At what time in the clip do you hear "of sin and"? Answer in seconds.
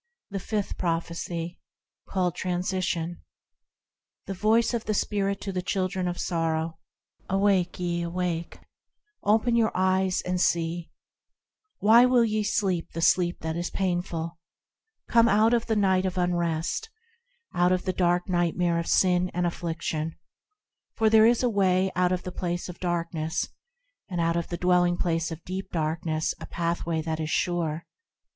18.79-19.45